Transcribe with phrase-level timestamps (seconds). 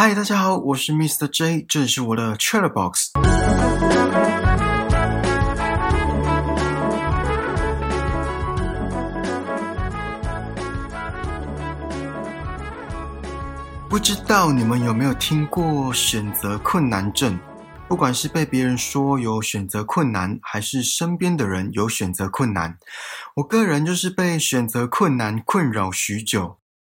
[0.00, 1.26] 嗨，大家好，我是 Mr.
[1.26, 3.10] J，这里是我的 Trailer Box。
[13.88, 17.36] 不知道你们有没有听过选择困难症？
[17.88, 22.78] 不管是被别人说有选择困难，还是身边的人有选择困难，
[23.34, 26.57] 我个人就是被选择困难困扰许久。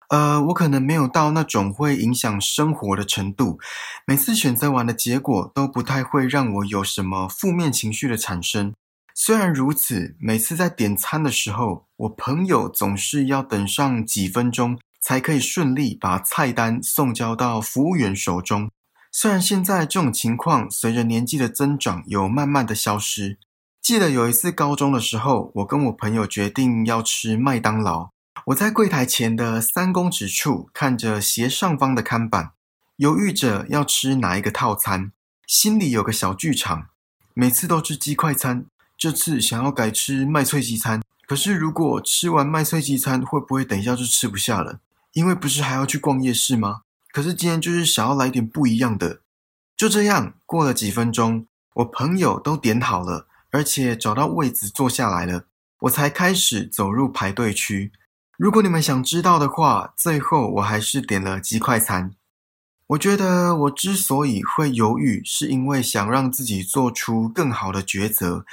[0.09, 3.59] 呃，我可能没有到那种会影响生活的程度，
[4.05, 8.73] 每次选择完的结果都不太会让我有什么负面情绪的产生。
[9.13, 18.71] 虽然如此，每次在点餐的时候，我朋友总是要等上几分钟才可以顺利把菜单送交到服务员手中。
[19.11, 23.37] 虽然现在这种情况随着年纪的增长有慢慢的消失，
[23.81, 28.09] 记得有一次高中的时候，我跟我朋友决定要吃麦当劳。
[28.45, 32.51] 我在柜台前的三公尺处看着斜上方的看板，
[32.97, 35.11] 犹豫着要吃哪一个套餐，
[35.45, 36.87] 心里有个小剧场。
[37.33, 38.65] 每次都吃鸡快餐，
[38.97, 41.01] 这次想要改吃麦脆鸡餐。
[41.27, 44.79] 可是如果吃完麦脆鸡餐，会不会等一下就吃不下了？
[45.13, 46.81] 因为不是还要去逛夜市吗？
[47.11, 49.21] 可是今天就是想要来点不一样的。
[49.77, 51.45] 就这样过了几分钟，
[51.75, 55.45] 我朋友都点好了，而且找到位子坐下来了，
[55.81, 57.91] 我才开始走入排队区。
[58.39, 62.15] 如果你们想知道的话，最后我还是点了鸡快餐。
[62.87, 68.45] 我觉得我之所以会犹豫，是因为想让自己做出更好的抉择。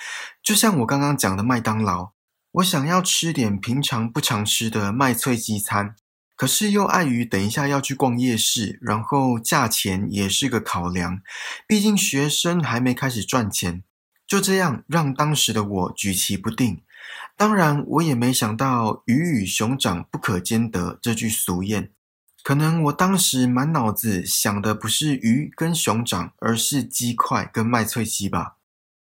[0.43, 2.11] 就像我刚刚讲的麦当劳，
[2.51, 5.95] 我想要吃点平常不常吃的麦脆鸡餐，
[6.35, 11.21] 可是又碍于等一下要去逛夜市，然后价钱也是个考量。
[11.65, 13.85] 毕竟学生还没开始赚钱，
[14.27, 16.83] 就这样让当时的我举棋不定。
[17.39, 21.91] 当然，我也没想到“鱼与熊掌不可兼得”这句俗谚。
[22.43, 28.57] 可能我当时满脑子想的不是鱼跟熊掌，而是鸡块跟麦脆鸡吧？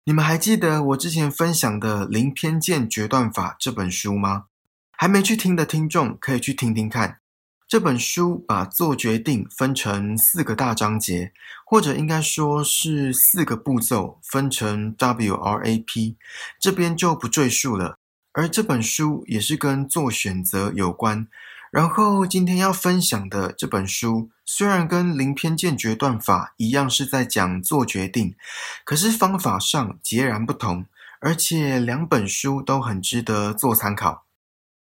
[0.05, 4.46] 你们还记得我之前分享的《零偏见决断法》这本书吗？
[4.90, 7.20] 还没去听的听众可以去听听看。
[7.68, 11.33] 这本书把做决定分成四个大章节，
[11.67, 16.17] 或者应该说是四个步骤，分成 W R A P，
[16.58, 17.98] 这边就不赘述了。
[18.38, 21.26] 而这本书也是跟做选择有关。
[21.72, 28.36] 然后今天要分享的这本书，虽然跟零偏见决断法一样是在讲做决定，
[28.84, 30.86] 可是方法上截然不同，
[31.18, 34.22] 而且两本书都很值得做参考。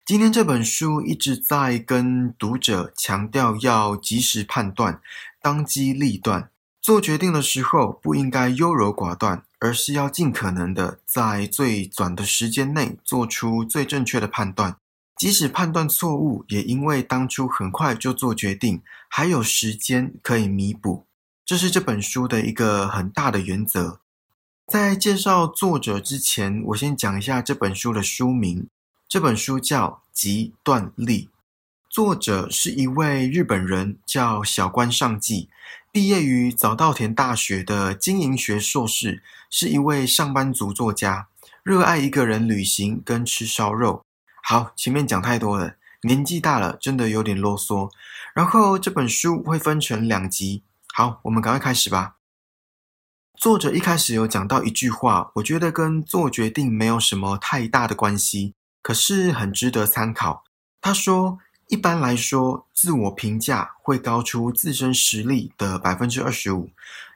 [0.06, 5.02] 今天这本书一直在跟读者强调要及时判断、
[5.42, 6.50] 当机立断，
[6.82, 14.76] 做决定的时候不应该优柔寡断，而是要尽可能的在最短的时间内做出最正确的判断。
[15.16, 21.06] 即使判断错误，也因为当初很快就做决定，还有时间可以弥补。
[21.46, 24.02] 这是这本书的一个很大的原则。
[24.68, 28.68] 在介绍作者之前，我先讲一下这本书的书名。
[29.08, 31.30] 这本书叫《极断力》，
[31.94, 35.48] 作者是一位日本人，叫小关尚纪，
[35.92, 41.28] 毕业于早稻田大学的经营学硕士，是一位上班族作家，
[41.62, 44.04] 热爱一个人旅行跟吃烧肉。
[44.42, 47.92] 好，前面讲太多了，年纪大了，真的有点啰嗦。
[48.34, 50.64] 然后这本书会分成两集，
[50.96, 52.16] 好，我们赶快开始吧。
[53.40, 58.56] 作者一开始有讲到一句话，我觉得跟做决定没有什么太大的关系。
[58.82, 60.44] 可是很值得参考。
[60.82, 61.38] 他说，
[61.68, 66.70] 一般来说，自我评价会高出自身实力的百分之二十五，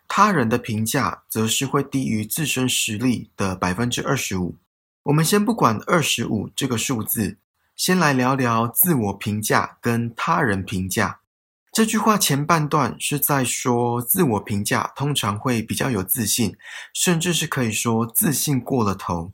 [0.07, 4.55] 他人的评价则是会低于自身实力的百分之二十五。
[5.03, 7.37] 我们先不管二十五这个数字，
[7.75, 11.19] 先来聊聊自我评价跟他人评价。
[11.71, 16.55] 这句话前半段是在说，自我评价通常会比较有自信，
[16.93, 19.31] 甚至是可以说自信过了头。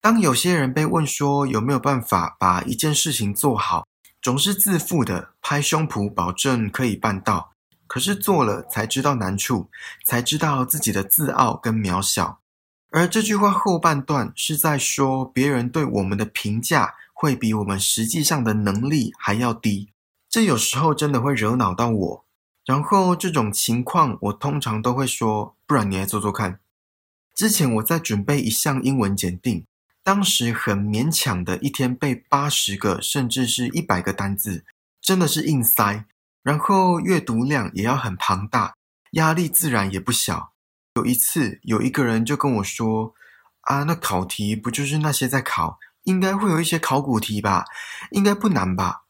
[0.00, 3.86] 当有些人被问说有没有办法把一件事情做好，
[4.22, 7.52] 总是自负的拍胸脯保证可以办到，
[7.86, 9.70] 可是做了才知道难处，
[10.04, 12.40] 才知道自己的自傲跟渺小。
[12.90, 19.90] 而这句话后半段是在说别人对我们的评价会比我们实际上的能力还要低，
[20.28, 22.24] 这有时候真的会惹恼到我。
[22.66, 26.60] 然后这种情况，我通常都会说，不然你来做做看。
[27.34, 29.64] 之前我在准备一项英文检定。
[30.02, 34.64] 当时很勉强的一天背八十个甚至是一百个单字，
[35.00, 36.06] 真的是硬塞。
[36.42, 38.74] 然后阅读量也要很庞大，
[39.12, 40.52] 压力自然也不小。
[40.94, 43.14] 有一次有一个人就跟我说
[43.68, 47.66] ：“啊，那考题不就是那些在考，应该会有一些考古题吧？
[48.10, 49.02] 应该不难吧？”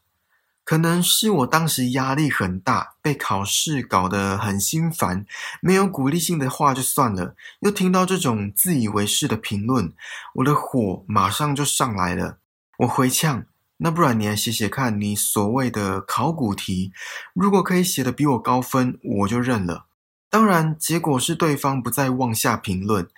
[0.63, 5.25] 可能是我当时压力很大，被考试搞得很心烦，
[5.59, 9.91] 没有鼓励性的话就算了，又听到这种自以为是的评论，
[10.35, 12.37] 我的火马上就上来了。
[12.77, 13.45] 我回呛
[13.77, 16.91] ：“那不然你来写写看，你所谓的考古题，
[17.33, 19.87] 如果可以写的比我高分，我就认了。”
[20.29, 23.09] 当然，结果是对方不再妄下评论，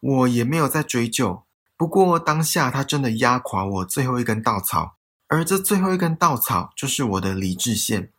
[0.00, 1.42] 我也没有再追究。
[1.76, 4.94] 不过当下他真的压垮我最后一根稻草。
[5.32, 8.10] 而这最后一根稻草就是我的理智线。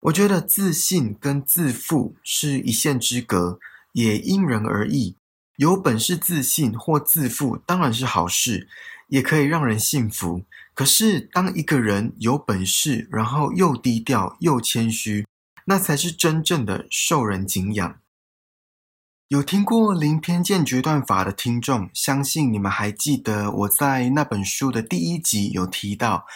[0.00, 3.58] 我觉得自信跟自负是一线之隔，
[3.94, 5.16] 也因人而异。
[5.56, 8.68] 有本事自信或自负当然是好事，
[9.08, 10.44] 也可以让人信服。
[10.74, 15.26] 可是当一个人有本事，然后又低调又谦虚，
[15.64, 17.98] 那才是真正的受人敬仰。
[19.30, 26.26] 有听过零偏见决断法的听众，相信你们还记得我在那本书的第一集有提到，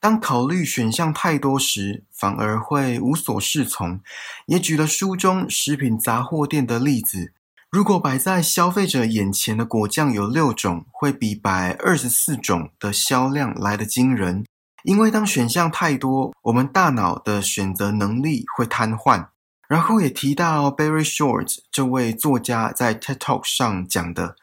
[0.00, 4.00] 当考虑选项太多时，反而会无所适从。
[4.46, 7.34] 也举了书中食品杂货店的例子，
[7.70, 14.46] 如果摆在消费者眼前的果酱有六种，会比摆二十四种的销量来得惊人。
[14.84, 19.26] 因为当选项太多，我们大脑的选择能力会瘫痪。
[19.68, 24.34] 然后也提到 Barry Short 这位作家在 TED Talk 上讲的：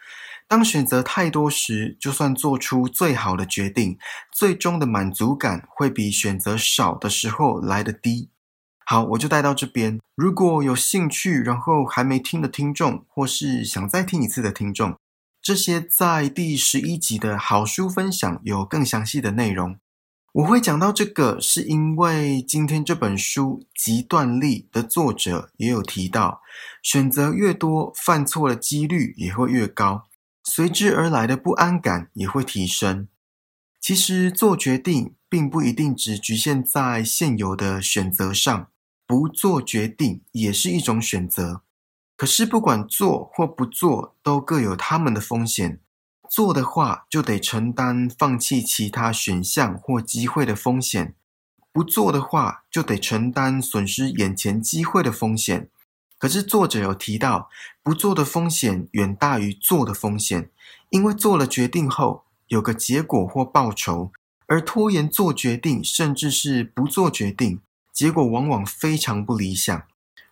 [0.48, 3.98] 当选择太多时，就算做出最好的决定，
[4.32, 8.30] 最终的满足感会比选择少的时候来得低。
[8.86, 10.00] 好，我就带到这边。
[10.14, 14.96] 如果有兴趣，然后还没听的听众，或是想再听一次的听众，
[15.42, 19.80] 这些在第十一集的好书分享有更详细的内容。
[20.36, 26.42] 我会讲到这个，是因为今天这本书《极断力》的作者也有提到，
[26.84, 30.10] 选择越多，犯错的几率也会越高，
[30.44, 33.08] 随之而来的不安感也会提升。
[33.80, 38.68] 其实做决定并不一定只局限在现有的选择上，
[39.08, 41.62] 不做决定也是一种选择。
[42.18, 45.80] 可是不管做或不做，都各有他们的风险。
[46.36, 51.14] 做的话，就得承担放弃其他选项或机会的风险；
[51.72, 55.70] 不做的话，就得承担损失眼前机会的风险。
[56.18, 57.50] 可是作者有提到，
[57.82, 60.50] 不做的风险远大于做的风险，
[60.90, 64.12] 因为做了决定后有个结果或报酬，
[64.48, 67.62] 而拖延做决定，甚至是不做决定，
[67.94, 69.84] 结果往往非常不理想。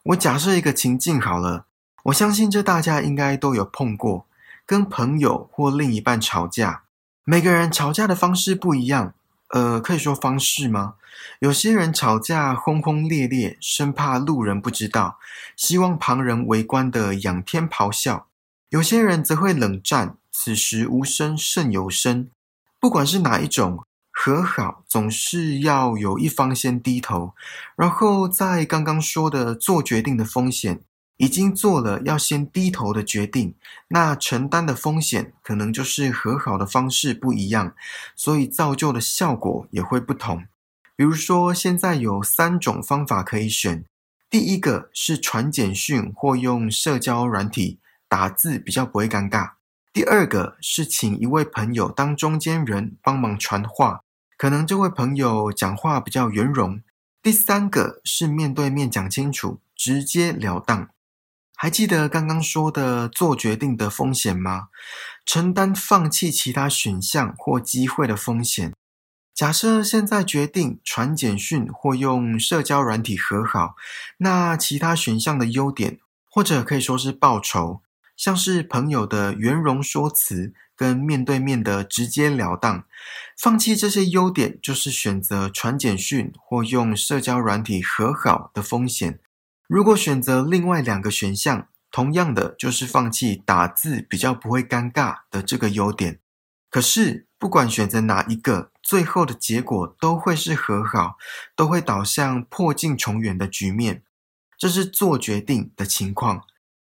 [0.08, 1.68] 我假设一个情境好了，
[2.04, 4.26] 我相信这大家应该都有碰过。
[4.66, 6.84] 跟朋友或另一半吵架，
[7.24, 9.14] 每个人吵架的方式不一样。
[9.50, 10.96] 呃，可以说方式吗？
[11.40, 15.20] 有些人吵架轰轰烈烈，生怕路人不知道，
[15.56, 18.26] 希望旁人围观的仰天咆哮；
[18.70, 22.30] 有些人则会冷战，此时无声胜有声。
[22.80, 27.34] 不管是哪一种，和好总是要有一方先低头，
[27.76, 30.82] 然后在刚刚说的做决定的风险。
[31.24, 33.56] 已经做了要先低头的决定，
[33.88, 37.74] 那承担的风险可能就是和好的方式不一样，
[38.14, 40.44] 所以造就的效果也会不同。
[40.98, 43.86] 比如说，现在有三种方法可以选：
[44.30, 47.80] 第一个是传简讯或用社交软体
[48.10, 49.52] 打字，比较不会尴尬；
[49.94, 54.02] 第二个是请一位朋友当中间人帮忙传话，
[54.38, 56.82] 可能这位朋友讲话比较圆融；
[57.22, 60.90] 第三个是面对面讲清楚，直截了当。
[61.64, 64.68] 还记得刚刚说的做决定的风险吗？
[65.26, 68.74] 承担放弃其他选项或机会的风险。
[69.34, 73.76] 假设现在决定传简讯或用社交软体和好，
[74.18, 77.80] 那其他选项的优点，或者可以说是报酬，
[78.18, 82.84] 像是朋友的圆融说辞跟面对面的直截了当，
[83.38, 89.22] 放弃这些优点，就是选择传简讯或用社交软体和好的风险。
[89.74, 96.20] 如果选择另外两个选项，同样的就是放弃打字比较不会尴尬的这个优点。
[96.70, 101.18] 可是不管选择哪一个，最后的结果都会是和好，
[101.56, 104.04] 都会导向破镜重圆的局面。
[104.60, 106.44] 这是做决定的情况。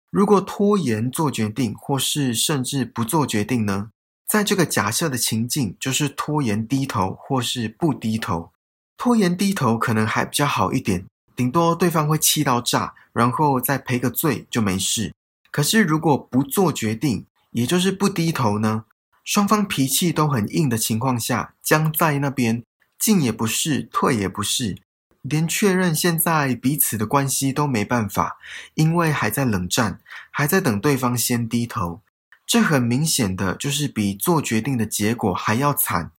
[0.09, 3.91] 如果拖延做决定，或是甚至不做决定呢？
[4.25, 8.53] 在这个假设的情境，就是拖延低头或是不低头。
[8.95, 11.05] 拖延低头可能还比较好一点。
[11.39, 15.13] 顶多对方会气到炸，然后再赔个罪就没事。
[15.49, 18.83] 可是如果不做决定，也就是不低头呢？
[19.23, 22.61] 双方脾气都很硬的情况下，僵在那边，
[22.99, 24.81] 进也不是，退也不是，
[25.21, 28.35] 连确认现在彼此的关系都没办法，
[28.73, 32.01] 因为还在冷战，还在等对方先低头。
[32.45, 36.11] 这很明显的就是比做决定的结果还要惨。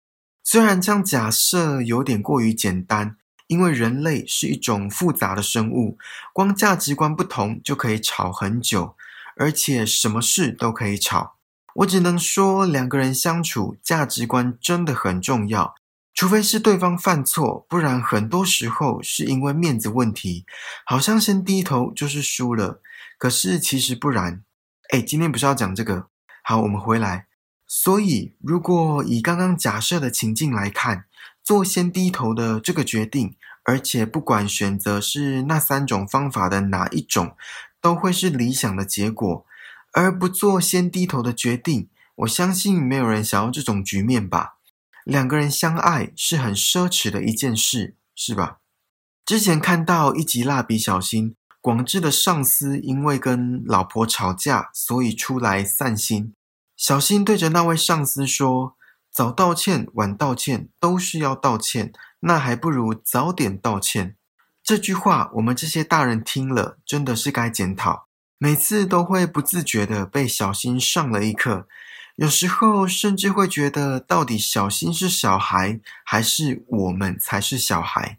[0.42, 3.18] 虽然这样假设有点过于简单。
[3.50, 5.98] 因为人类是一种复杂的生物，
[6.32, 8.94] 光价值观不同就可以吵很久，
[9.36, 11.34] 而且什么事都可以吵。
[11.74, 15.74] 我只能说，两个人相处，价值观真的很重要。
[16.14, 20.44] 除非是对方犯错，不然很多时候是因为面子问题，
[20.86, 22.80] 好像先低头就是输了。
[23.18, 24.44] 可是其实不然。
[24.90, 26.06] 哎，今天不是要讲这个。
[26.44, 27.26] 好，我们回来。
[27.66, 31.04] 所以，如果以刚刚假设的情境来看，
[31.44, 33.36] 做先低头的这个决定，
[33.70, 37.36] 而且不管选择是那三种方法的哪一种，
[37.80, 39.46] 都会是理想的结果。
[39.92, 44.56] 而不做先低头的决定，我相信没有人想要这种局面吧。
[45.04, 48.58] 两个人相爱是很奢侈的一件事，是吧？
[49.24, 56.34] 之前看到一集《蜡笔小新》，广志的上司因为跟老婆吵架，所以出来散心。
[56.76, 58.74] 小新对着那位上司说
[59.14, 64.16] ：“早道歉，晚道歉，都是要道歉，那还不如早点道歉。”
[64.62, 68.06] 这句话，我们这些大人听了，真的是该检讨。
[68.38, 71.66] 每次都会不自觉的被小新上了一课。
[72.16, 78.18] 有时候甚至会觉得，到底小新是小孩，还是我们才是小孩？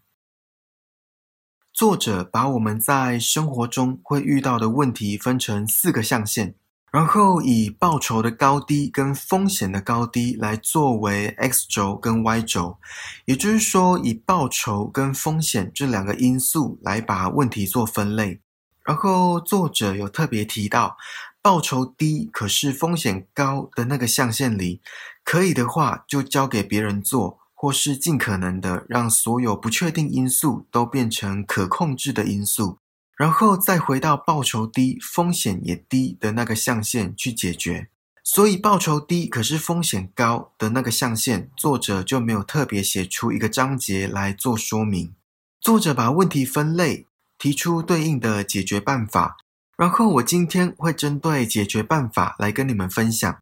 [1.72, 6.56] 作者把我们在生活中会遇到的问题分成四个象限，
[6.92, 12.78] 然后以报酬的高低跟风险的高低来作为 x 轴跟 y 轴，
[13.26, 18.42] 也就是说，以报酬跟风险这两个因素来把问题做分类。
[18.84, 20.98] 然后作者有特别提到。
[21.44, 24.80] 报酬低可是风险高的那个象限里，
[25.24, 32.78] 可以的话就交给别人做，或是尽可能的让所有不确定因素都变成可控制的因素，
[33.22, 37.88] 然后再回到报酬低、风险也低的那个象限去解决。
[38.24, 45.14] 所以报酬低可是风险高的那个象限，作者就没有特别写出一个章节来做说明。
[45.60, 47.06] 作者把问题分类，
[47.38, 49.38] 提出对应的解决办法。
[49.78, 53.38] 然后我今天会针对解决办法来跟你们分享。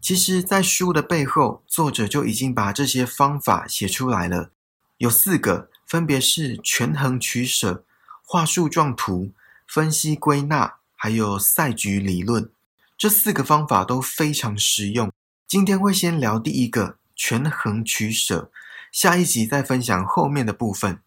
[0.00, 4.50] 其实，在书的背后，作者就已经把这些方法写出来了，
[4.98, 7.84] 有四个，分别是权衡取舍、
[8.32, 9.32] 画树状图、
[9.66, 12.48] 分析归纳，还有赛局理论。
[12.96, 15.10] 这四个方法都非常实用。
[15.48, 18.52] 今天会先聊第一个权衡取舍，
[18.92, 21.00] 下一集再分享后面的部分。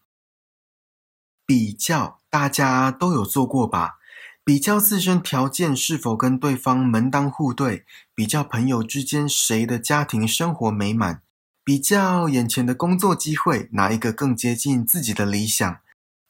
[1.46, 3.94] 比较，大家都有做过吧？
[4.44, 11.22] 比较自身条件是否跟对方门当户对，比较朋友之间谁的家庭生活美满，
[11.64, 15.78] 比较眼前的工作机会哪一个更接近自己的理想。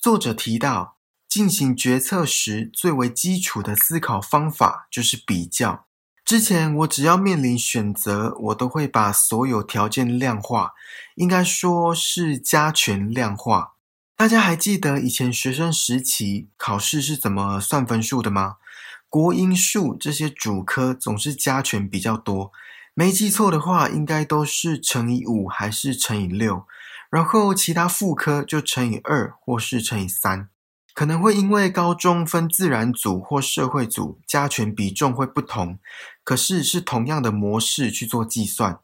[0.04, 5.86] 作者提到，进行决策时最为基础的思考方法就是比较。
[6.26, 10.72] 之前我只要面临选择，我都会把所有条件量化，
[11.14, 13.76] 应该说是加权量化。
[14.14, 18.56] 大家还记得以前学生时期考试是怎么算分数的吗？
[19.08, 22.52] 国英数这些主科总是加权比较多，
[22.92, 26.66] 没记错的话，应该都是乘以五还是乘以六，
[27.14, 30.48] 然后其他副科就乘以二或是乘以三。
[30.92, 35.78] 可能会因为高中分自然组或社会组，加权比重会不同，
[36.24, 38.80] 可是是同样的模式去做计算。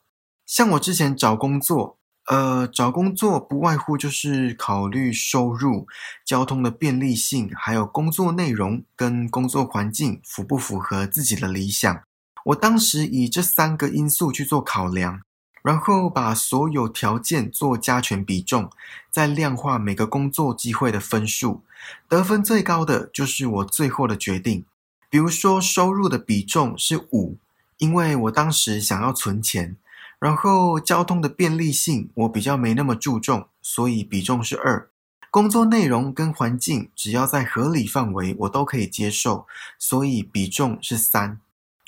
[0.46, 1.96] 像我之前找工作。
[2.26, 5.88] 呃，找工作不外乎就是考虑收入、
[6.24, 12.02] 交通的便利性，还有工作内容跟工作环境符不符合自己的理想。
[12.44, 15.22] 我当时以这三个因素去做考量，
[15.62, 18.70] 然后把所有条件做加权比重，
[19.10, 21.62] 再量化每个工作机会的分数，
[22.08, 24.64] 得分最高的就是我最后的决定。
[25.08, 27.36] 比如说收入的比重是五，
[27.78, 29.76] 因为我当时想要存钱。
[30.18, 34.86] 然后交通的便利性我比较没那么注重，所以比重是二。
[35.30, 39.46] 工作内容跟环境只要在合理范围，我都可以接受，
[39.78, 41.40] 所以比重是三。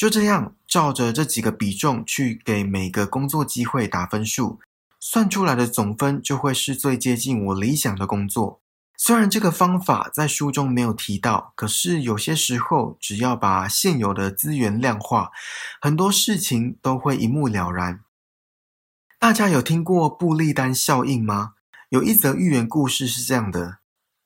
[0.02, 4.58] 就这样照着这几个比重去给每个工作机会打分数，
[4.98, 8.60] 算出来的总分就会是最接近我理想的工作。
[8.96, 15.30] 虽然这个方法在书中没有提到，可是有些时候只要把现有的资源量化，
[15.80, 18.00] 很多事情都会一目了然。
[19.20, 21.52] 大家有听过布利丹效应吗？
[21.90, 23.78] 有一则寓言故事是这样的：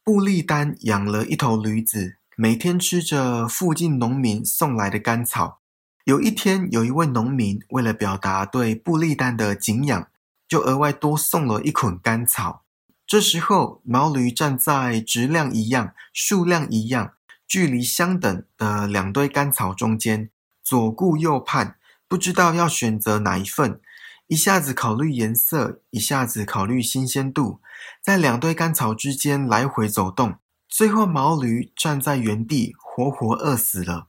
[0.03, 5.61] 布利丹养了一头驴子，每天吃着附近农民送来的干草。
[6.07, 10.07] 有一天，有一位农民为了表达对布利丹的敬仰，
[10.47, 12.63] 就额外多送了一捆干草。
[13.05, 17.15] 这时候，毛驴站在质量一样、数量一样、
[17.49, 20.31] 距离相等的两堆干草中间，
[20.63, 23.81] 左顾右盼，不知道要选择哪一份。
[24.29, 27.61] 一下子考虑颜色，一下子考虑新鲜度，
[28.01, 30.37] 在两堆干草之间来回走动，
[30.69, 34.07] 最后毛驴站在原地，活活饿死了。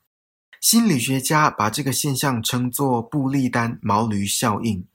[0.60, 4.86] 心理学家把这个现象称作布利丹毛驴效应。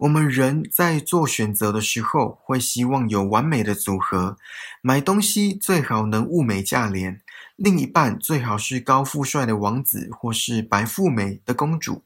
[0.00, 4.36] 我们人在做选择的时候，会希望有完美的组合，
[4.80, 7.20] 买东西最好能物美价廉，
[7.56, 12.04] 另一半最好是高富帅的王子或是白富美的公主，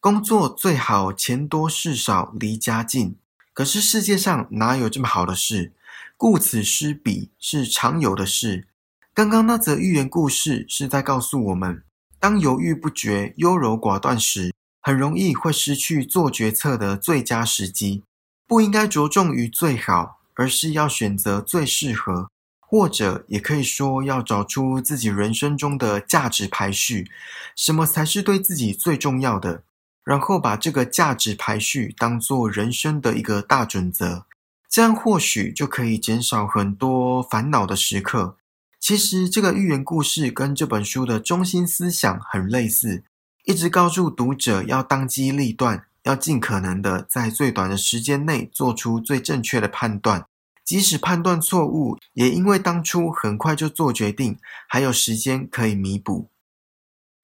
[0.00, 3.16] 工作最好钱多事少，离家近。
[3.54, 5.72] 可是世界上哪有这么好的事？
[6.16, 8.66] 顾此失彼是常有的事。
[9.14, 11.84] 刚刚那则寓言故事是在告诉我们。
[12.20, 18.02] 当犹豫不决、优柔寡断时，很容易会失去做决策的最佳时机。
[18.46, 27.10] 不应该着重于最好，而是要选择最适合，或者也可以说要找出自己人生中的价值排序，
[27.54, 29.62] 什么才是对自己最重要的，
[30.02, 34.24] 然后把这个价值排序当做人生的一个大准则，
[34.70, 38.36] 这样或许就可以减少很多烦恼的时刻。
[38.80, 43.04] 其实这个寓言故事跟这本书的中心思想很类似，
[43.44, 50.26] 一直告诉读者要当机立断，要尽可能的在最短的时间内做出最正确的判断，
[50.64, 56.30] 即使判断错误，也因为当初很快就做决定，还有时间可以弥补。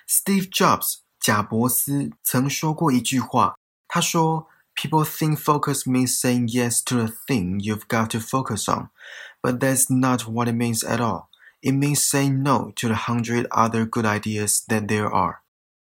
[0.07, 3.55] Steve Jobs 贾伯斯曾说过一句话，
[3.89, 8.89] 他说：“People think focus means saying yes to the thing you've got to focus on,
[9.41, 11.29] but that's not what it means at all.”
[11.67, 15.37] It means saying no to the hundred other good ideas that there are。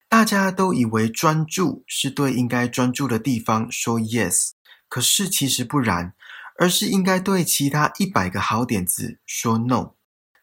[0.09, 4.51] 大家都以为专注是对应该专注的地方说 yes，
[4.89, 6.15] 可是其实不然，
[6.61, 9.95] 而是应该对其他一百个好点子说 no。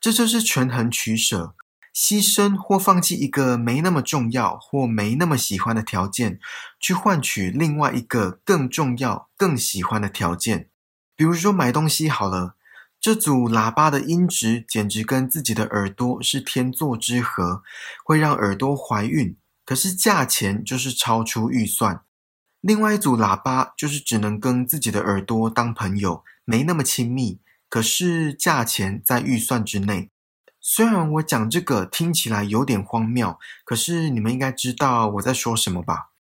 [0.01, 1.55] 这就是权衡取舍，
[1.95, 6.41] 牺牲或放弃一个没那么重要或没那么喜欢的条件，
[6.77, 10.67] 去换取另外一个更重要、更喜欢的条件。
[11.15, 12.57] 比如说买东西好了。
[13.01, 17.63] 这组喇叭的音质简直跟自己的耳朵是天作之合，
[18.05, 19.35] 会让耳朵怀孕。
[19.65, 22.03] 可是价钱就是超出预算。
[22.59, 27.39] 另外一组喇叭就是只能跟自己的耳朵当朋友，没那么亲密。
[27.67, 30.11] 可是价钱在预算之内。
[30.59, 36.11] 虽然我讲这个听起来有点荒谬，可是你们应该知道我在说什么吧？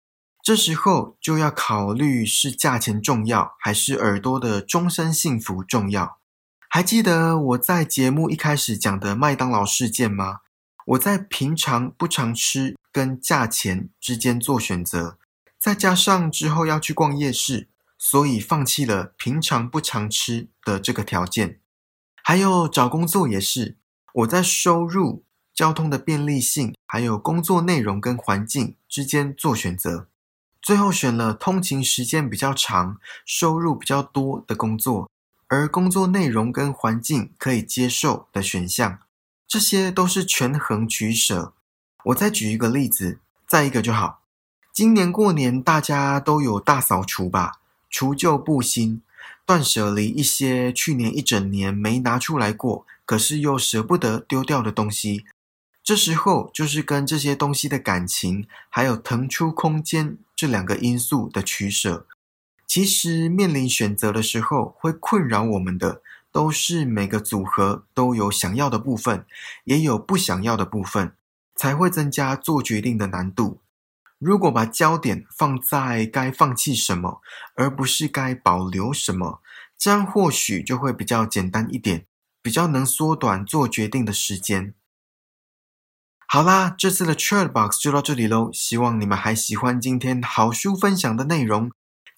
[0.41, 6.20] 这时候就要考虑是价钱重要，还是耳朵的终身幸福重要。
[6.73, 10.39] 还记得我在节目一开始讲的麦当劳事件吗？
[10.85, 15.17] 我在平常不常吃跟价钱之间做选择，
[15.59, 21.59] 再加上之后要去逛夜市，所以放弃了平常不常吃的这个条件。
[22.23, 23.75] 还有找工作也是，
[24.13, 30.07] 我在收入、交通的便利性，还有工作内容跟环境之间做选择，
[30.61, 35.11] 最后选了通勤时间比较长、收入比较多的工作。
[35.53, 38.99] 而工作内容跟环境可以接受的选项，
[39.45, 41.51] 这些都是权衡取舍。
[42.05, 44.21] 我再举一个例子，再一个就好。
[44.71, 47.59] 今年过年大家都有大扫除吧？
[47.89, 49.01] 除旧布新，
[49.45, 55.25] 断舍离一些去年一整年没拿出来过，可是又舍不得丢掉的东西。
[55.83, 62.07] 这时候就是跟这些东西的感情，还有腾出空间这两个因素的取舍。
[62.71, 69.25] 其实面临选择的时候，会困扰我们的都是每个组合都有想要的部分，
[69.65, 71.13] 也有不想要的部分，
[71.53, 73.59] 才会增加做决定的难度。
[74.17, 77.19] 如果把焦点放在该放弃什么，
[77.55, 79.41] 而不是该保留什么，
[79.77, 82.05] 这样或许就会比较简单一点，
[82.41, 84.73] 比较能缩短做决定的时间。
[86.25, 91.69] 好啦，这次的 Chat Box 就到这里喽，希望你们还喜欢今天好书分享的内容。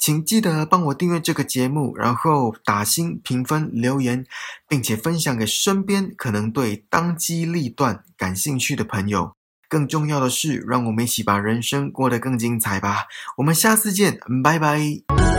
[0.03, 4.25] 请记得帮我订阅这个节目，然后打星评分留言，
[4.67, 9.31] 并且分享给身边可能对当机立断感兴趣的朋友。
[9.69, 13.05] 更重要的是，让我们一起把人生过得更精彩吧！
[13.37, 15.32] 我们下次见，拜拜。